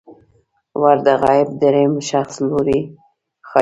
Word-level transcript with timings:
ور 0.81 0.97
د 1.05 1.07
غایب 1.21 1.49
دریم 1.61 1.93
شخص 2.09 2.35
لوری 2.49 2.81
ښيي. 3.49 3.59